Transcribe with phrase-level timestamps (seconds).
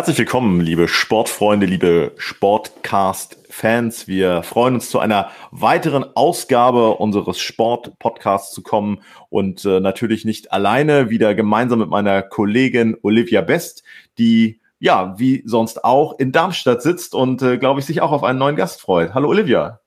[0.00, 4.08] Herzlich willkommen, liebe Sportfreunde, liebe Sportcast-Fans.
[4.08, 10.52] Wir freuen uns zu einer weiteren Ausgabe unseres Sport-Podcasts zu kommen und äh, natürlich nicht
[10.52, 13.82] alleine, wieder gemeinsam mit meiner Kollegin Olivia Best,
[14.16, 18.24] die ja, wie sonst auch, in Darmstadt sitzt und, äh, glaube ich, sich auch auf
[18.24, 19.12] einen neuen Gast freut.
[19.12, 19.80] Hallo Olivia.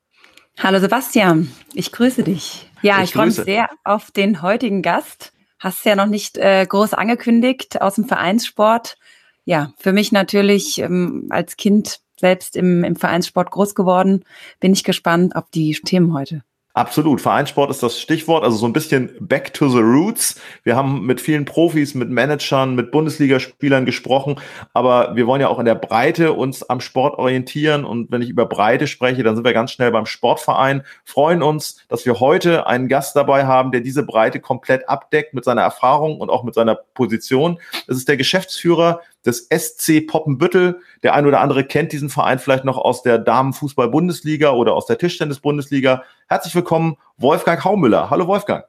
[0.59, 2.69] Hallo Sebastian, ich grüße dich.
[2.83, 5.33] Ja, ich, ich freue mich sehr auf den heutigen Gast.
[5.57, 8.97] Hast ja noch nicht äh, groß angekündigt aus dem Vereinssport
[9.45, 14.23] ja, für mich natürlich ähm, als Kind selbst im, im Vereinssport groß geworden,
[14.59, 16.43] bin ich gespannt auf die Themen heute.
[16.75, 17.21] Absolut.
[17.21, 20.41] Vereinssport ist das Stichwort, also so ein bisschen back to the roots.
[20.63, 24.39] Wir haben mit vielen Profis, mit Managern, mit Bundesligaspielern gesprochen,
[24.73, 27.85] aber wir wollen ja auch in der Breite uns am Sport orientieren.
[27.85, 30.81] Und wenn ich über Breite spreche, dann sind wir ganz schnell beim Sportverein.
[31.05, 35.45] Freuen uns, dass wir heute einen Gast dabei haben, der diese Breite komplett abdeckt mit
[35.45, 37.59] seiner Erfahrung und auch mit seiner Position.
[37.85, 40.79] Das ist der Geschäftsführer des SC Poppenbüttel.
[41.03, 44.97] Der ein oder andere kennt diesen Verein vielleicht noch aus der Damenfußball-Bundesliga oder aus der
[44.97, 46.03] Tischtennis-Bundesliga.
[46.27, 48.09] Herzlich willkommen, Wolfgang Haumüller.
[48.09, 48.65] Hallo Wolfgang.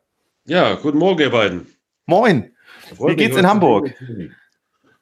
[0.47, 1.67] Ja, guten Morgen, ihr beiden.
[2.07, 2.53] Moin.
[2.99, 3.95] Wie geht's in Hamburg?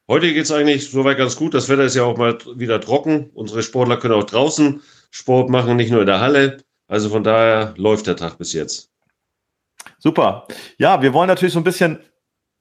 [0.08, 1.54] Heute geht es eigentlich soweit ganz gut.
[1.54, 3.30] Das Wetter ist ja auch mal wieder trocken.
[3.34, 6.58] Unsere Sportler können auch draußen Sport machen, nicht nur in der Halle.
[6.86, 8.90] Also von daher läuft der Tag bis jetzt.
[9.98, 10.46] Super.
[10.78, 12.00] Ja, wir wollen natürlich so ein bisschen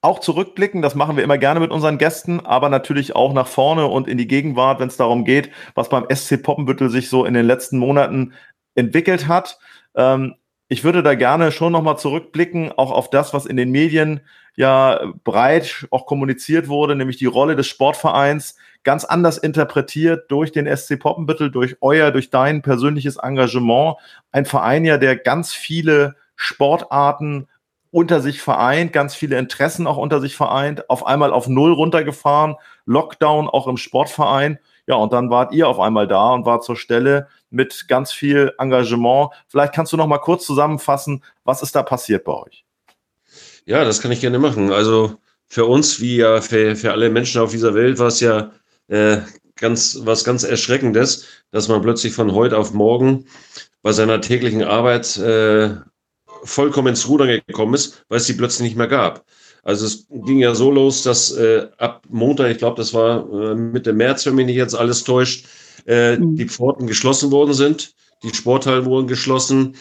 [0.02, 3.86] auch zurückblicken, das machen wir immer gerne mit unseren Gästen, aber natürlich auch nach vorne
[3.86, 7.36] und in die Gegenwart, wenn es darum geht, was beim SC Poppenbüttel sich so in
[7.36, 8.34] den letzten Monaten
[8.74, 9.60] entwickelt hat.
[9.96, 10.36] Ähm,
[10.70, 14.22] ich würde da gerne schon nochmal zurückblicken, auch auf das, was in den Medien
[14.56, 20.66] ja breit auch kommuniziert wurde, nämlich die Rolle des Sportvereins ganz anders interpretiert durch den
[20.74, 23.98] SC Poppenbüttel, durch euer, durch dein persönliches Engagement.
[24.32, 27.48] Ein Verein ja, der ganz viele Sportarten
[27.92, 32.56] unter sich vereint, ganz viele Interessen auch unter sich vereint, auf einmal auf Null runtergefahren,
[32.86, 34.60] Lockdown auch im Sportverein.
[34.88, 38.54] Ja, und dann wart ihr auf einmal da und war zur Stelle mit ganz viel
[38.58, 39.30] Engagement.
[39.48, 42.66] Vielleicht kannst du noch mal kurz zusammenfassen, was ist da passiert bei euch?
[43.66, 44.72] Ja, das kann ich gerne machen.
[44.72, 45.18] Also
[45.48, 48.52] für uns, wie ja für, für alle Menschen auf dieser Welt, war es ja
[48.88, 49.18] äh,
[49.58, 53.26] ganz, was ganz Erschreckendes, dass man plötzlich von heute auf morgen
[53.82, 55.76] bei seiner täglichen Arbeit äh,
[56.44, 59.26] vollkommen ins Rudern gekommen ist, weil es die plötzlich nicht mehr gab.
[59.64, 63.56] Also es ging ja so los, dass äh, ab Montag, ich glaube, das war äh,
[63.56, 65.46] Mitte März, wenn mich nicht jetzt alles täuscht,
[65.86, 66.36] äh, mhm.
[66.36, 67.94] die Pforten geschlossen worden sind,
[68.24, 69.76] die Sporthallen wurden geschlossen,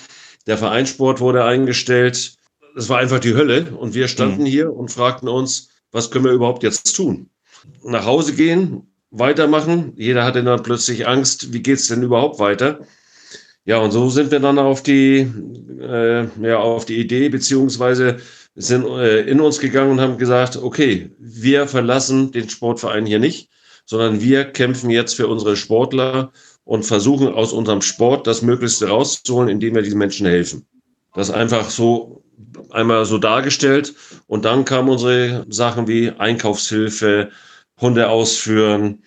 [0.47, 2.35] der Vereinssport wurde eingestellt.
[2.77, 4.47] Es war einfach die Hölle und wir standen mhm.
[4.47, 7.31] hier und fragten uns, was können wir überhaupt jetzt tun?
[7.83, 9.93] Nach Hause gehen, weitermachen.
[9.97, 12.81] Jeder hatte dann plötzlich Angst, wie geht es denn überhaupt weiter?
[13.65, 15.31] Ja, und so sind wir dann auf die,
[15.81, 18.17] äh, ja, auf die Idee, beziehungsweise
[18.55, 23.51] sind äh, in uns gegangen und haben gesagt, okay, wir verlassen den Sportverein hier nicht,
[23.85, 26.33] sondern wir kämpfen jetzt für unsere Sportler
[26.65, 30.67] und versuchen aus unserem Sport das Möglichste rauszuholen, indem wir diesen Menschen helfen.
[31.15, 32.23] Das einfach so
[32.71, 33.95] einmal so dargestellt
[34.27, 37.31] und dann kamen unsere Sachen wie Einkaufshilfe,
[37.81, 39.03] Hunde ausführen,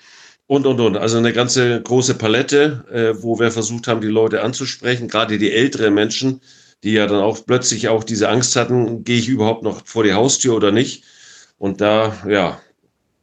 [0.54, 0.98] und, und, und.
[0.98, 5.52] Also eine ganze große Palette, äh, wo wir versucht haben, die Leute anzusprechen, gerade die
[5.52, 6.42] älteren Menschen,
[6.84, 10.14] die ja dann auch plötzlich auch diese Angst hatten, gehe ich überhaupt noch vor die
[10.14, 11.06] Haustür oder nicht?
[11.58, 12.62] Und da, ja,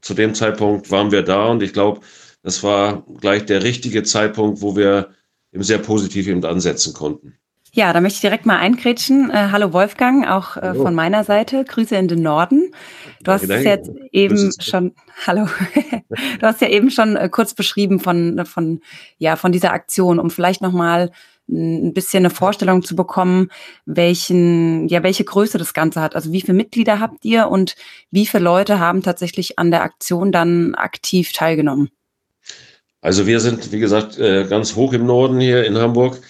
[0.01, 2.01] zu dem Zeitpunkt waren wir da und ich glaube,
[2.43, 5.11] das war gleich der richtige Zeitpunkt, wo wir
[5.53, 7.35] eben sehr positiv eben ansetzen konnten.
[7.73, 9.31] Ja, da möchte ich direkt mal einkrätschen.
[9.31, 11.65] Äh, hallo Wolfgang, auch äh, von meiner Seite.
[11.65, 12.73] Grüße in den Norden.
[13.23, 14.93] Du hast es jetzt eben schon,
[15.27, 15.47] hallo,
[16.41, 18.81] du hast ja eben schon äh, kurz beschrieben von, von,
[19.19, 21.13] ja, von dieser Aktion, um vielleicht nochmal
[21.49, 23.51] ein bisschen eine Vorstellung zu bekommen,
[23.87, 26.17] welchen, ja, welche Größe das Ganze hat.
[26.17, 27.77] Also wie viele Mitglieder habt ihr und
[28.11, 31.91] wie viele Leute haben tatsächlich an der Aktion dann aktiv teilgenommen?
[33.01, 36.21] Also wir sind, wie gesagt, äh, ganz hoch im Norden hier in Hamburg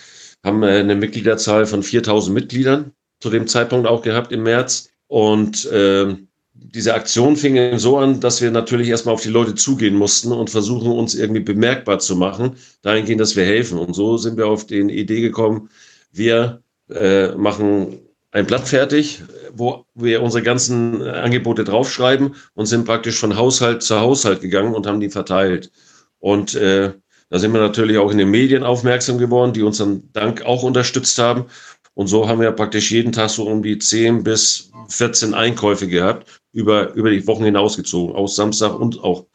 [0.44, 4.90] haben äh, eine Mitgliederzahl von 4000 Mitgliedern zu dem Zeitpunkt auch gehabt im März.
[5.06, 6.16] Und äh,
[6.52, 10.50] diese Aktion fing so an, dass wir natürlich erstmal auf die Leute zugehen mussten und
[10.50, 13.78] versuchen, uns irgendwie bemerkbar zu machen, dahingehend, dass wir helfen.
[13.78, 15.70] Und so sind wir auf die Idee gekommen,
[16.12, 17.98] wir äh, machen
[18.32, 19.22] ein Blatt fertig,
[19.52, 24.86] wo wir unsere ganzen Angebote draufschreiben und sind praktisch von Haushalt zu Haushalt gegangen und
[24.86, 25.70] haben die verteilt.
[26.18, 26.92] Und äh,
[27.30, 30.64] da sind wir natürlich auch in den Medien aufmerksam geworden, die uns dann dank auch
[30.64, 31.46] unterstützt haben.
[31.94, 36.42] Und so haben wir praktisch jeden Tag so um die 10 bis 14 Einkäufe gehabt,
[36.52, 39.26] über, über die Wochen hinausgezogen, aus Samstag und auch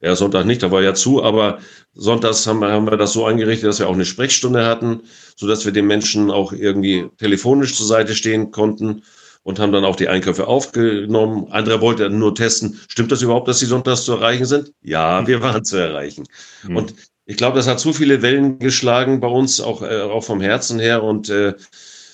[0.00, 1.60] ja, Sonntag nicht, da war ja zu, aber
[1.94, 5.02] sonntags haben wir, haben wir das so eingerichtet, dass wir auch eine Sprechstunde hatten,
[5.34, 9.02] so dass wir den Menschen auch irgendwie telefonisch zur Seite stehen konnten.
[9.44, 11.48] und haben dann auch die Einkäufe aufgenommen.
[11.50, 14.72] Andere wollten nur testen, stimmt das überhaupt, dass die sonntags zu erreichen sind?
[14.80, 16.24] Ja, wir waren zu erreichen.
[16.66, 16.76] Mhm.
[16.76, 16.94] Und
[17.26, 20.78] ich glaube, das hat zu viele Wellen geschlagen bei uns, auch, äh, auch vom Herzen
[20.78, 21.02] her.
[21.02, 21.54] Und äh,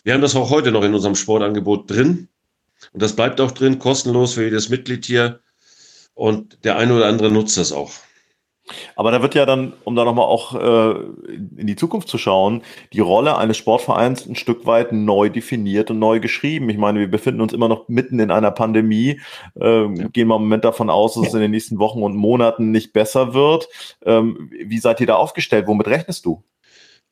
[0.05, 2.29] wir haben das auch heute noch in unserem Sportangebot drin.
[2.93, 5.41] Und das bleibt auch drin, kostenlos für jedes Mitglied hier.
[6.15, 7.93] Und der eine oder andere nutzt das auch.
[8.97, 11.01] Aber da wird ja dann, um da nochmal auch äh,
[11.57, 12.63] in die Zukunft zu schauen,
[12.93, 16.69] die Rolle eines Sportvereins ein Stück weit neu definiert und neu geschrieben.
[16.71, 19.21] Ich meine, wir befinden uns immer noch mitten in einer Pandemie,
[19.61, 19.87] äh, ja.
[20.09, 22.93] gehen wir im Moment davon aus, dass es in den nächsten Wochen und Monaten nicht
[22.93, 23.69] besser wird.
[24.05, 25.67] Ähm, wie seid ihr da aufgestellt?
[25.67, 26.43] Womit rechnest du?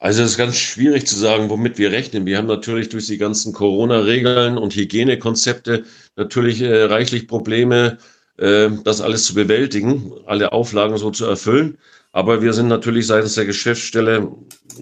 [0.01, 2.25] Also es ist ganz schwierig zu sagen, womit wir rechnen.
[2.25, 5.85] Wir haben natürlich durch die ganzen Corona-Regeln und Hygienekonzepte
[6.15, 7.99] natürlich äh, reichlich Probleme,
[8.39, 11.77] das alles zu bewältigen, alle Auflagen so zu erfüllen.
[12.13, 14.31] Aber wir sind natürlich seitens der Geschäftsstelle,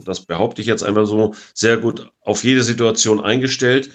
[0.05, 3.91] das behaupte ich jetzt einfach so, sehr gut auf jede Situation eingestellt.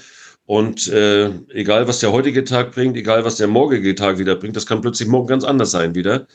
[0.46, 4.56] Und äh, egal, was der heutige Tag bringt, egal, was der morgige Tag wieder bringt,
[4.56, 6.28] das kann plötzlich morgen ganz anders sein wieder.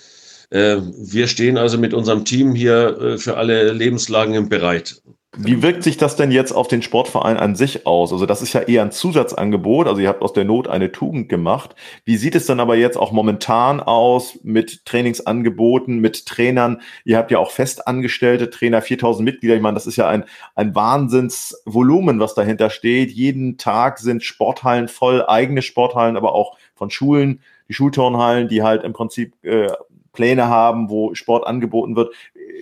[0.51, 5.03] Äh, wir stehen also mit unserem Team hier äh, für alle Lebenslagen bereit.
[5.39, 8.11] Wie wirkt sich das denn jetzt auf den Sportverein an sich aus?
[8.11, 9.87] Also das ist ja eher ein Zusatzangebot.
[9.87, 11.75] Also ihr habt aus der Not eine Tugend gemacht.
[12.07, 16.81] Wie sieht es dann aber jetzt auch momentan aus mit Trainingsangeboten, mit Trainern?
[17.05, 19.55] Ihr habt ja auch festangestellte Trainer, 4000 Mitglieder.
[19.55, 20.25] Ich meine, das ist ja ein,
[20.55, 23.11] ein Wahnsinnsvolumen, was dahinter steht.
[23.11, 28.85] Jeden Tag sind Sporthallen voll, eigene Sporthallen, aber auch von Schulen, die Schulturnhallen, die halt
[28.85, 29.69] im Prinzip äh,
[30.13, 32.15] Pläne haben, wo Sport angeboten wird.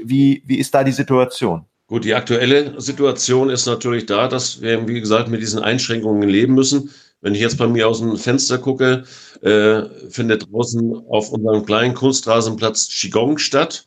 [0.03, 1.67] Wie, wie ist da die Situation?
[1.87, 6.55] Gut, die aktuelle Situation ist natürlich da, dass wir, wie gesagt, mit diesen Einschränkungen leben
[6.55, 6.91] müssen.
[7.21, 9.05] Wenn ich jetzt bei mir aus dem Fenster gucke,
[9.43, 13.87] äh, findet draußen auf unserem kleinen Kunstrasenplatz Qigong statt.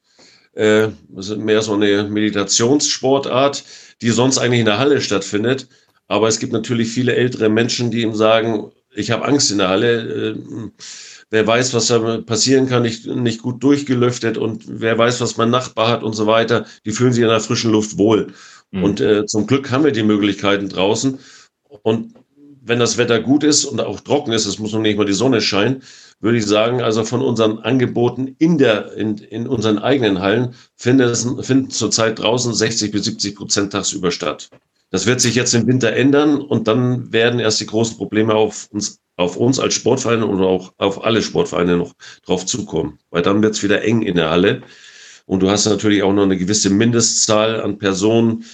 [0.54, 3.64] Äh, das ist mehr so eine Meditationssportart,
[4.02, 5.68] die sonst eigentlich in der Halle stattfindet.
[6.08, 9.70] Aber es gibt natürlich viele ältere Menschen, die ihm sagen, ich habe Angst in der
[9.70, 10.36] Halle.
[10.36, 10.36] Äh,
[11.30, 15.50] wer weiß, was da passieren kann, nicht, nicht gut durchgelüftet und wer weiß, was mein
[15.50, 18.34] Nachbar hat und so weiter, die fühlen sich in der frischen Luft wohl.
[18.72, 18.84] Mhm.
[18.84, 21.20] Und äh, zum Glück haben wir die Möglichkeiten draußen.
[21.84, 22.14] Und
[22.64, 25.14] wenn das Wetter gut ist und auch trocken ist, es muss noch nicht mal die
[25.14, 25.84] Sonne scheinen,
[26.20, 31.44] würde ich sagen, also von unseren Angeboten in der, in, in unseren eigenen Hallen finden,
[31.44, 34.50] finden zurzeit draußen 60 bis 70 Prozent tagsüber statt.
[34.90, 38.68] Das wird sich jetzt im Winter ändern und dann werden erst die großen Probleme auf
[38.72, 41.94] uns auf uns als Sportvereine und auch auf alle Sportvereine noch
[42.24, 43.00] drauf zukommen.
[43.10, 44.62] Weil dann wird es wieder eng in der Halle.
[45.26, 48.46] Und du hast natürlich auch noch eine gewisse Mindestzahl an Personen,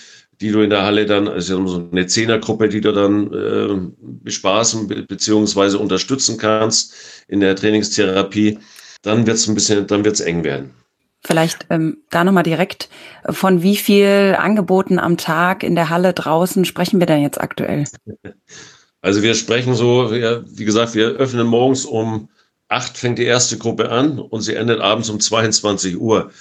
[0.41, 4.87] die du in der Halle dann, also so eine Zehnergruppe, die du dann äh, bespaßen
[4.87, 6.93] be beziehungsweise unterstützen kannst
[7.27, 8.57] in der Trainingstherapie,
[9.03, 10.71] dann wird es ein bisschen, dann wird es eng werden.
[11.25, 12.89] Vielleicht ähm, da nochmal direkt,
[13.29, 17.85] von wie viel Angeboten am Tag in der Halle draußen sprechen wir denn jetzt aktuell?
[19.05, 22.29] Also wir sprechen so, wie gesagt, wir öffnen morgens um
[22.69, 26.31] acht fängt die erste Gruppe an und sie endet abends um 22 Uhr.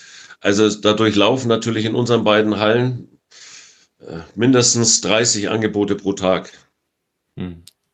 [0.41, 3.19] Also dadurch laufen natürlich in unseren beiden Hallen
[4.01, 6.53] äh, mindestens 30 Angebote pro Tag.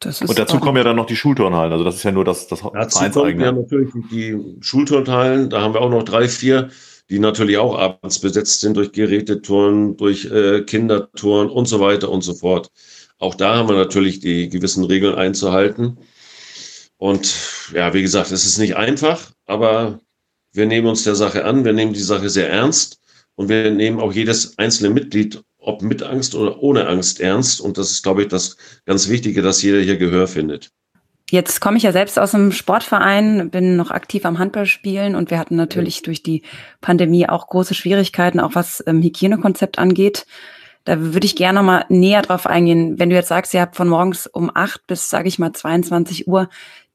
[0.05, 1.73] Und dazu kommen ja dann noch die Schulturnhallen.
[1.73, 5.51] Also das ist ja nur das, das dazu kommen ja natürlich die Schulturnhallen.
[5.51, 6.71] Da haben wir auch noch drei, vier,
[7.11, 12.23] die natürlich auch abends besetzt sind durch Gerätetouren, durch äh, Kindertouren und so weiter und
[12.23, 12.71] so fort.
[13.19, 15.99] Auch da haben wir natürlich die gewissen Regeln einzuhalten.
[16.97, 17.35] Und
[17.75, 20.01] ja, wie gesagt, es ist nicht einfach, aber
[20.53, 23.01] wir nehmen uns der Sache an, wir nehmen die Sache sehr ernst
[23.35, 27.61] und wir nehmen auch jedes einzelne Mitglied, ob mit Angst oder ohne Angst, ernst.
[27.61, 28.57] Und das ist, glaube ich, das
[28.87, 30.71] ganz Wichtige, dass jeder hier Gehör findet.
[31.31, 35.39] Jetzt komme ich ja selbst aus einem Sportverein, bin noch aktiv am Handballspielen und wir
[35.39, 36.43] hatten natürlich durch die
[36.81, 40.27] Pandemie auch große Schwierigkeiten, auch was ähm, Hygienekonzept angeht.
[40.85, 42.99] Da würde ich gerne mal näher drauf eingehen.
[42.99, 46.27] Wenn du jetzt sagst, ihr habt von morgens um acht bis, sage ich mal, 22
[46.29, 46.49] Uhr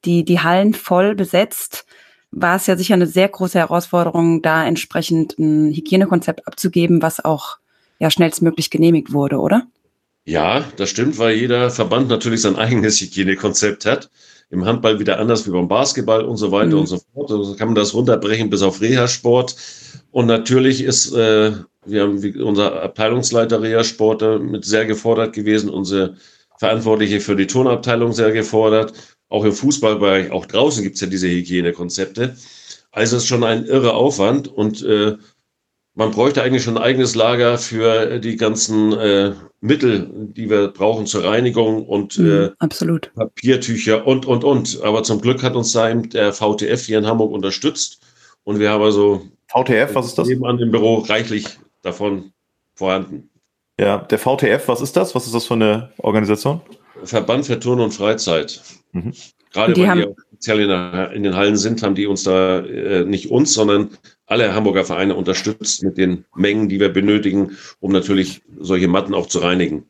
[0.03, 1.85] die, die Hallen voll besetzt,
[2.31, 7.57] war es ja sicher eine sehr große Herausforderung, da entsprechend ein Hygienekonzept abzugeben, was auch
[7.99, 9.67] ja schnellstmöglich genehmigt wurde, oder?
[10.25, 14.09] Ja, das stimmt, weil jeder Verband natürlich sein eigenes Hygienekonzept hat.
[14.49, 16.79] Im Handball wieder anders wie beim Basketball und so weiter mhm.
[16.79, 17.31] und so fort.
[17.31, 19.55] Also kann man das runterbrechen bis auf Reha-Sport.
[20.11, 21.53] Und natürlich ist äh,
[21.85, 26.15] wir haben wie unser Abteilungsleiter Rea Sporte mit sehr gefordert gewesen, unsere
[26.57, 28.93] Verantwortliche für die Turnabteilung sehr gefordert.
[29.29, 32.35] Auch im Fußballbereich, auch draußen gibt es ja diese Hygienekonzepte.
[32.91, 35.17] Also es ist schon ein irre Aufwand und äh,
[35.95, 41.05] man bräuchte eigentlich schon ein eigenes Lager für die ganzen äh, Mittel, die wir brauchen
[41.05, 43.13] zur Reinigung und mhm, äh, absolut.
[43.13, 44.81] Papiertücher und, und, und.
[44.83, 48.01] Aber zum Glück hat uns da eben der VTF hier in Hamburg unterstützt
[48.43, 50.27] und wir haben also VTF, was ist das?
[50.27, 51.45] Nebenan im Büro reichlich
[51.81, 52.33] davon
[52.75, 53.29] vorhanden.
[53.79, 55.13] Ja, der VTF, was ist das?
[55.15, 56.61] Was ist das für eine Organisation?
[57.03, 58.61] Verband für Turn und Freizeit.
[58.91, 59.13] Mhm.
[59.51, 63.05] Gerade weil die speziell in, der, in, den Hallen sind, haben die uns da äh,
[63.05, 63.91] nicht uns, sondern
[64.33, 69.27] alle Hamburger Vereine unterstützt mit den Mengen, die wir benötigen, um natürlich solche Matten auch
[69.27, 69.85] zu reinigen.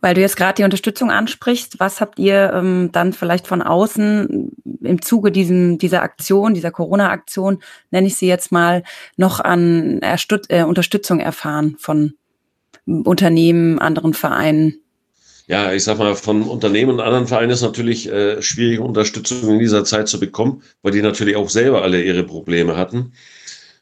[0.00, 4.52] Weil du jetzt gerade die Unterstützung ansprichst, was habt ihr ähm, dann vielleicht von außen
[4.82, 8.84] im Zuge diesem, dieser Aktion, dieser Corona-Aktion, nenne ich sie jetzt mal,
[9.16, 12.14] noch an Erstut äh, Unterstützung erfahren von
[12.86, 14.80] Unternehmen, anderen Vereinen?
[15.50, 19.58] ja, ich sag mal, von Unternehmen und anderen Vereinen ist natürlich äh, schwierige Unterstützung in
[19.58, 23.14] dieser Zeit zu bekommen, weil die natürlich auch selber alle ihre Probleme hatten.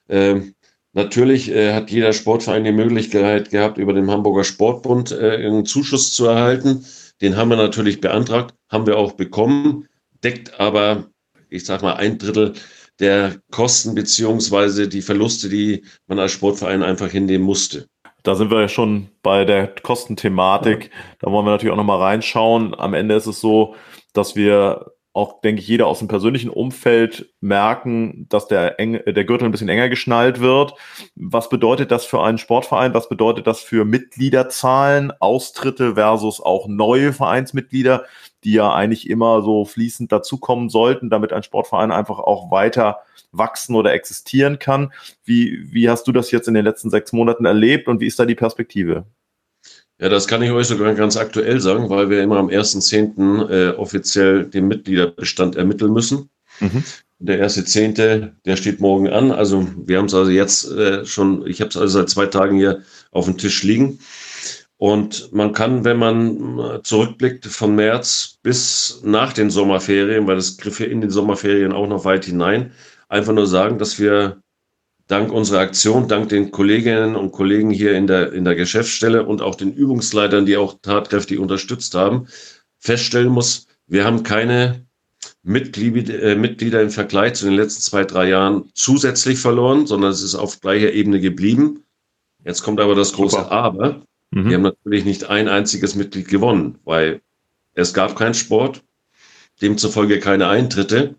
[0.08, 0.54] Ähm,
[0.92, 6.12] natürlich äh, hat jeder Sportverein die Möglichkeit gehabt, über den Hamburger Sportbund äh, einen Zuschuss
[6.12, 6.84] zu erhalten.
[7.20, 9.88] Den haben wir natürlich beantragt, haben wir auch bekommen,
[10.22, 11.06] deckt aber,
[11.50, 12.54] ich sag mal, ein Drittel
[13.00, 17.88] der Kosten beziehungsweise die Verluste, die man als Sportverein einfach hinnehmen musste.
[18.24, 20.90] Da sind wir ja schon bei der Kostenthematik.
[21.20, 22.74] Da wollen wir natürlich auch nochmal reinschauen.
[22.74, 23.76] Am Ende ist es so,
[24.12, 29.24] dass wir auch, denke ich, jeder aus dem persönlichen Umfeld merken, dass der, eng, der
[29.24, 30.74] Gürtel ein bisschen enger geschnallt wird.
[31.16, 32.94] Was bedeutet das für einen Sportverein?
[32.94, 38.04] Was bedeutet das für Mitgliederzahlen, Austritte versus auch neue Vereinsmitglieder,
[38.44, 42.98] die ja eigentlich immer so fließend dazukommen sollten, damit ein Sportverein einfach auch weiter
[43.32, 44.92] wachsen oder existieren kann.
[45.24, 48.18] Wie, wie hast du das jetzt in den letzten sechs Monaten erlebt und wie ist
[48.18, 49.04] da die Perspektive?
[50.00, 53.50] Ja, das kann ich euch sogar ganz aktuell sagen, weil wir immer am 1.10.
[53.50, 56.30] Äh, offiziell den Mitgliederbestand ermitteln müssen.
[56.60, 56.84] Mhm.
[57.18, 59.32] Der erste Zehnte, der steht morgen an.
[59.32, 62.56] Also wir haben es also jetzt äh, schon, ich habe es also seit zwei Tagen
[62.56, 63.98] hier auf dem Tisch liegen.
[64.76, 70.78] Und man kann, wenn man zurückblickt von März bis nach den Sommerferien, weil das griff
[70.78, 72.70] ja in den Sommerferien auch noch weit hinein,
[73.08, 74.40] einfach nur sagen, dass wir
[75.08, 79.42] dank unserer Aktion, dank den Kolleginnen und Kollegen hier in der, in der Geschäftsstelle und
[79.42, 82.28] auch den Übungsleitern, die auch tatkräftig unterstützt haben,
[82.78, 84.86] feststellen muss, wir haben keine
[85.42, 90.22] Mitglieder, äh, Mitglieder im Vergleich zu den letzten zwei, drei Jahren zusätzlich verloren, sondern es
[90.22, 91.84] ist auf gleicher Ebene geblieben.
[92.44, 93.50] Jetzt kommt aber das große Super.
[93.50, 94.02] Aber.
[94.30, 94.48] Mhm.
[94.48, 97.22] Wir haben natürlich nicht ein einziges Mitglied gewonnen, weil
[97.72, 98.82] es gab keinen Sport,
[99.62, 101.14] demzufolge keine Eintritte.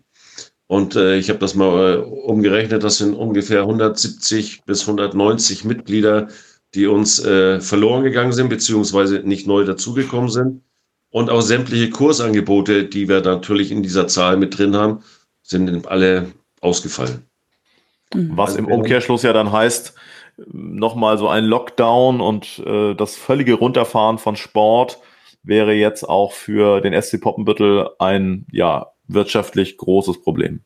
[0.70, 6.28] Und äh, ich habe das mal äh, umgerechnet, das sind ungefähr 170 bis 190 Mitglieder,
[6.76, 10.62] die uns äh, verloren gegangen sind, beziehungsweise nicht neu dazugekommen sind.
[11.10, 15.02] Und auch sämtliche Kursangebote, die wir natürlich in dieser Zahl mit drin haben,
[15.42, 17.26] sind alle ausgefallen.
[18.14, 19.94] Was im Umkehrschluss ja dann heißt,
[20.52, 25.00] nochmal so ein Lockdown und äh, das völlige Runterfahren von Sport
[25.42, 30.60] wäre jetzt auch für den SC Poppenbüttel ein ja, wirtschaftlich großes Problem.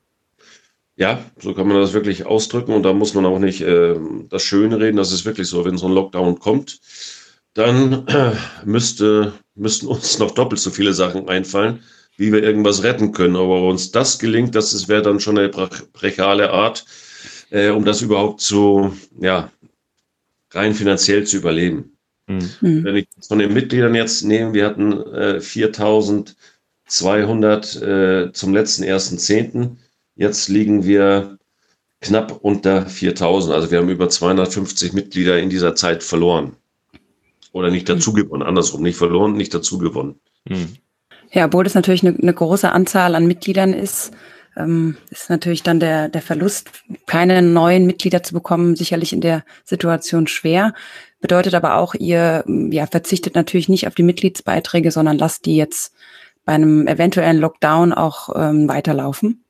[0.97, 3.97] Ja, so kann man das wirklich ausdrücken und da muss man auch nicht äh,
[4.29, 4.97] das Schöne reden.
[4.97, 6.81] Das ist wirklich so, wenn so ein Lockdown kommt,
[7.55, 8.33] dann äh,
[8.65, 11.83] müsste, müssten uns noch doppelt so viele Sachen einfallen,
[12.17, 13.35] wie wir irgendwas retten können.
[13.35, 16.85] Aber uns das gelingt, das wäre dann schon eine brechale Art,
[17.51, 19.51] äh, um das überhaupt zu, ja,
[20.53, 21.97] rein finanziell zu überleben.
[22.27, 22.85] Mhm.
[22.85, 26.37] Wenn ich von den Mitgliedern jetzt nehme, wir hatten äh, 4000
[26.87, 29.79] 200 äh, zum letzten ersten Zehnten.
[30.17, 31.39] Jetzt liegen wir
[32.01, 33.55] knapp unter 4000.
[33.55, 36.57] Also wir haben über 250 Mitglieder in dieser Zeit verloren.
[37.53, 40.21] Oder nicht dazu gewonnen, andersrum, nicht verloren, nicht dazu gewonnen.
[40.49, 40.77] Hm.
[41.33, 44.13] Ja, obwohl das natürlich eine, eine große Anzahl an Mitgliedern ist,
[44.57, 46.71] ähm, ist natürlich dann der, der Verlust,
[47.07, 50.75] keine neuen Mitglieder zu bekommen, sicherlich in der Situation schwer.
[51.21, 55.95] Bedeutet aber auch, ihr ja, verzichtet natürlich nicht auf die Mitgliedsbeiträge, sondern lasst die jetzt
[56.45, 59.45] bei einem eventuellen Lockdown auch ähm, weiterlaufen?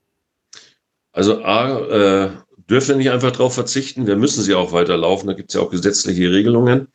[1.13, 2.31] Also A, äh,
[2.69, 4.07] dürfen wir nicht einfach darauf verzichten.
[4.07, 5.29] Wir müssen sie auch weiterlaufen.
[5.29, 6.89] Da gibt es ja auch gesetzliche Regelungen.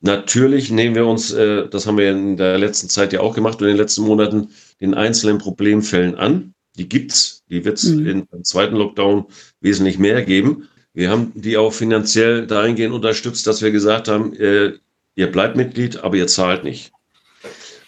[0.00, 3.60] Natürlich nehmen wir uns, äh, das haben wir in der letzten Zeit ja auch gemacht
[3.60, 4.48] und in den letzten Monaten,
[4.80, 6.54] den einzelnen Problemfällen an.
[6.76, 7.42] Die gibt's.
[7.50, 8.26] Die wird es mhm.
[8.32, 9.26] im zweiten Lockdown
[9.60, 10.68] wesentlich mehr geben.
[10.94, 14.72] Wir haben die auch finanziell dahingehend unterstützt, dass wir gesagt haben, äh,
[15.16, 16.92] ihr bleibt Mitglied, aber ihr zahlt nicht.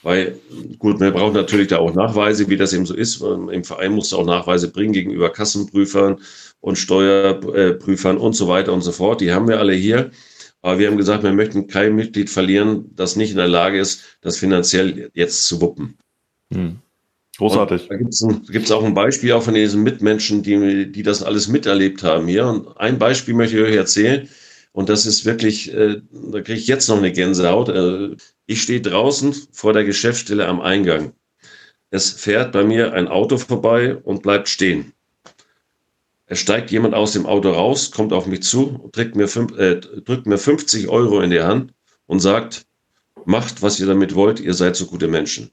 [0.03, 0.37] Weil,
[0.79, 3.23] gut, man braucht natürlich da auch Nachweise, wie das eben so ist.
[3.23, 6.21] Im Verein muss auch Nachweise bringen gegenüber Kassenprüfern
[6.61, 9.21] und Steuerprüfern und so weiter und so fort.
[9.21, 10.11] Die haben wir alle hier.
[10.61, 14.19] Aber wir haben gesagt, wir möchten kein Mitglied verlieren, das nicht in der Lage ist,
[14.21, 15.99] das finanziell jetzt zu wuppen.
[16.53, 16.77] Hm.
[17.39, 17.91] Großartig.
[17.91, 21.49] Und da gibt es auch ein Beispiel auch von diesen Mitmenschen, die, die das alles
[21.49, 22.47] miterlebt haben hier.
[22.47, 24.29] Und ein Beispiel möchte ich euch erzählen.
[24.73, 27.69] Und das ist wirklich, äh, da kriege ich jetzt noch eine Gänsehaut.
[27.69, 28.17] Äh,
[28.53, 31.15] ich stehe draußen vor der Geschäftsstelle am Eingang.
[31.91, 34.93] Es fährt bei mir ein Auto vorbei und bleibt stehen.
[36.27, 39.77] Es steigt jemand aus dem Auto raus, kommt auf mich zu, drückt mir, fünf, äh,
[39.77, 41.73] drückt mir 50 Euro in die Hand
[42.07, 42.67] und sagt,
[43.25, 45.51] macht, was ihr damit wollt, ihr seid so gute Menschen.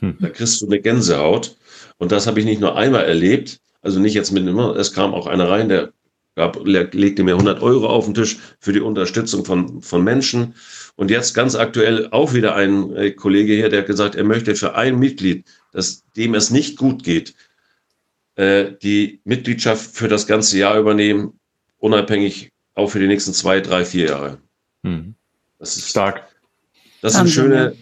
[0.00, 0.16] Hm.
[0.20, 1.56] Da kriegst du eine Gänsehaut.
[1.98, 5.14] Und das habe ich nicht nur einmal erlebt, also nicht jetzt mit immer, es kam
[5.14, 5.92] auch einer rein, der
[6.38, 10.54] gab, legte mir 100 Euro auf den Tisch für die Unterstützung von, von Menschen.
[10.98, 14.56] Und jetzt ganz aktuell auch wieder ein äh, Kollege hier, der hat gesagt, er möchte
[14.56, 17.34] für ein Mitglied, das, dem es nicht gut geht,
[18.34, 21.38] äh, die Mitgliedschaft für das ganze Jahr übernehmen,
[21.78, 24.38] unabhängig auch für die nächsten zwei, drei, vier Jahre.
[24.82, 25.14] Hm.
[25.60, 26.26] Das ist stark.
[27.00, 27.76] Das sind schöne,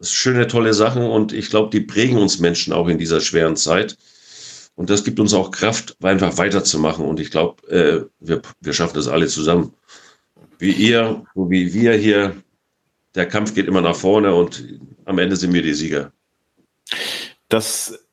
[0.00, 3.54] das schöne, tolle Sachen und ich glaube, die prägen uns Menschen auch in dieser schweren
[3.54, 3.96] Zeit.
[4.74, 7.04] Und das gibt uns auch Kraft, einfach weiterzumachen.
[7.04, 9.72] Und ich glaube, äh, wir, wir schaffen das alle zusammen.
[10.58, 12.42] Wie ihr, so wie wir hier.
[13.16, 16.12] Der Kampf geht immer nach vorne und am Ende sind wir die Sieger.
[17.48, 18.06] Das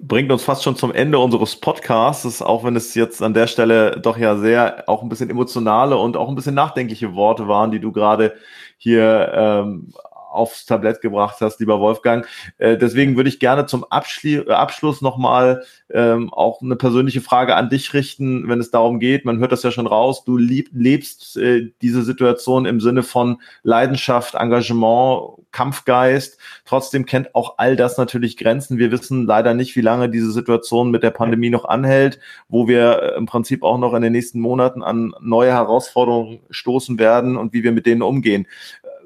[0.00, 4.00] bringt uns fast schon zum Ende unseres Podcasts, auch wenn es jetzt an der Stelle
[4.00, 7.80] doch ja sehr auch ein bisschen emotionale und auch ein bisschen nachdenkliche Worte waren, die
[7.80, 8.34] du gerade
[8.76, 9.92] hier ähm,
[10.38, 12.26] aufs Tablett gebracht hast, lieber Wolfgang.
[12.58, 17.56] Äh, deswegen würde ich gerne zum Abschli äh, Abschluss nochmal ähm, auch eine persönliche Frage
[17.56, 19.24] an dich richten, wenn es darum geht.
[19.24, 20.24] Man hört das ja schon raus.
[20.24, 26.38] Du lieb, lebst äh, diese Situation im Sinne von Leidenschaft, Engagement, Kampfgeist.
[26.64, 28.78] Trotzdem kennt auch all das natürlich Grenzen.
[28.78, 33.02] Wir wissen leider nicht, wie lange diese Situation mit der Pandemie noch anhält, wo wir
[33.02, 37.52] äh, im Prinzip auch noch in den nächsten Monaten an neue Herausforderungen stoßen werden und
[37.52, 38.46] wie wir mit denen umgehen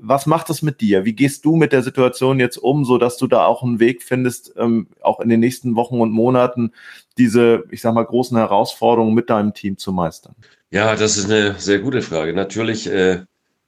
[0.05, 1.05] was macht es mit dir?
[1.05, 4.03] Wie gehst du mit der Situation jetzt um, so dass du da auch einen Weg
[4.03, 6.73] findest, ähm, auch in den nächsten Wochen und Monaten
[7.19, 10.35] diese, ich sag mal, großen Herausforderungen mit deinem Team zu meistern?
[10.71, 12.33] Ja, das ist eine sehr gute Frage.
[12.33, 13.21] Natürlich äh,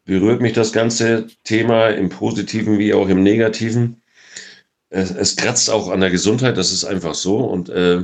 [0.05, 4.03] berührt mich das ganze Thema im Positiven wie auch im Negativen.
[4.91, 7.39] Es, es kratzt auch an der Gesundheit, das ist einfach so.
[7.39, 8.03] Und äh,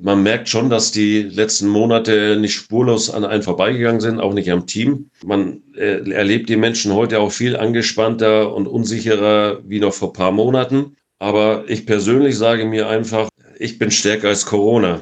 [0.00, 4.50] man merkt schon, dass die letzten Monate nicht spurlos an einen vorbeigegangen sind, auch nicht
[4.50, 5.10] am Team.
[5.24, 10.32] Man äh, erlebt die Menschen heute auch viel angespannter und unsicherer wie noch vor paar
[10.32, 10.96] Monaten.
[11.18, 15.00] Aber ich persönlich sage mir einfach, ich bin stärker als Corona.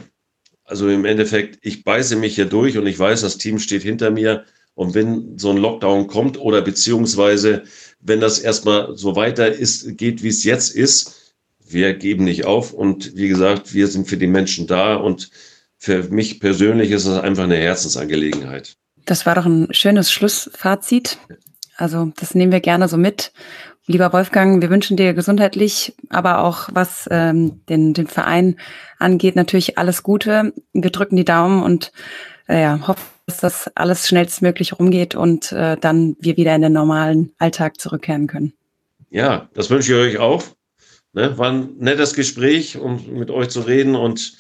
[0.64, 4.11] Also im Endeffekt, ich beiße mich hier durch und ich weiß, das Team steht hinter
[4.11, 4.45] mir.
[4.75, 7.62] Und wenn so ein Lockdown kommt oder beziehungsweise
[8.01, 11.30] wenn das erstmal so weiter ist, geht, wie es jetzt ist,
[11.73, 15.31] wir geben nicht auf und wie gesagt, wir sind für die Menschen da und
[15.77, 18.77] für mich persönlich ist es einfach eine Herzensangelegenheit.
[19.07, 21.19] Das war doch ein schönes Schlussfazit.
[21.77, 23.33] Also das nehmen wir gerne so mit.
[23.87, 28.57] Lieber Wolfgang, wir wünschen dir gesundheitlich, aber auch was ähm, den, den Verein
[28.99, 30.53] angeht, natürlich alles Gute.
[30.75, 31.91] Wir drücken die Daumen und
[32.47, 36.73] äh, ja, hoffen, dass das alles schnellstmöglich rumgeht und äh, dann wir wieder in den
[36.73, 38.53] normalen Alltag zurückkehren können.
[39.09, 40.45] Ja, das wünsche ich euch auch.
[41.12, 44.35] Ne, war ein nettes Gespräch, um mit euch zu reden und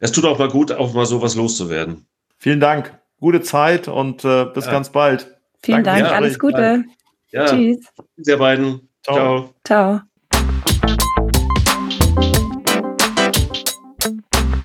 [0.00, 2.06] es tut auch mal gut, auch mal sowas loszuwerden.
[2.38, 2.98] Vielen Dank.
[3.20, 4.72] Gute Zeit und äh, bis ja.
[4.72, 5.38] ganz bald.
[5.62, 6.02] Vielen Danke.
[6.02, 6.84] Dank, alles Gute.
[7.30, 7.46] Ja.
[7.46, 7.86] Tschüss.
[8.16, 8.88] Ihr beiden.
[9.02, 9.54] Ciao.
[9.64, 10.00] Ciao.